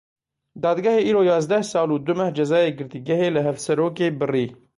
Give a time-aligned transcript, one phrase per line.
[0.61, 4.45] Dadgehê îro yazdeh sal û du meh cezayê girtîgehê li Hevserokê birî.